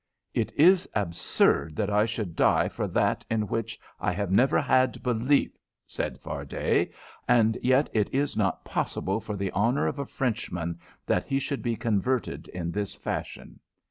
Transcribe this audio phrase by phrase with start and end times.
[0.33, 5.03] "It is absurd that I should die for that in which I have never had
[5.03, 6.91] belief," said Fardet.
[7.27, 11.61] "And yet it is not possible for the honour of a Frenchman that he should
[11.61, 13.59] be converted in this fashion."